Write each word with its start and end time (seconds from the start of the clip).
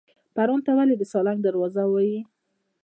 پروان 0.35 0.61
ته 0.65 0.71
ولې 0.77 0.95
د 0.97 1.03
سالنګ 1.11 1.39
دروازه 1.43 1.83
وایي؟ 1.87 2.19